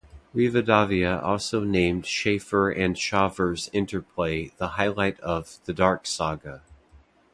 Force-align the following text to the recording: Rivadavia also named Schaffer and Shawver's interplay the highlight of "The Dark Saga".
Rivadavia 0.33 1.21
also 1.21 1.63
named 1.63 2.07
Schaffer 2.07 2.71
and 2.71 2.95
Shawver's 2.95 3.69
interplay 3.71 4.47
the 4.57 4.69
highlight 4.69 5.19
of 5.19 5.59
"The 5.65 5.73
Dark 5.75 6.07
Saga". 6.07 6.63